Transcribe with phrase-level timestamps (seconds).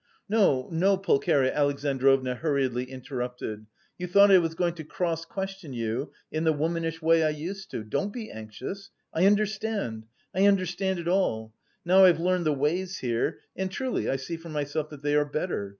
[0.27, 3.67] "No, no," Pulcheria Alexandrovna hurriedly interrupted,
[3.99, 7.69] "you thought I was going to cross question you in the womanish way I used
[7.69, 11.53] to; don't be anxious, I understand, I understand it all:
[11.85, 15.23] now I've learned the ways here and truly I see for myself that they are
[15.23, 15.69] better.